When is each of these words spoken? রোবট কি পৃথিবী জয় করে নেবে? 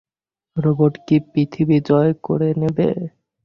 রোবট 0.57 0.93
কি 1.05 1.17
পৃথিবী 1.31 1.77
জয় 1.87 2.11
করে 2.25 2.49
নেবে? 2.61 2.87